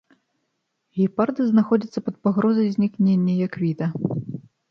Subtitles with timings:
[0.99, 3.87] Гепарды знаходзяцца пад пагрозай знікнення як віда.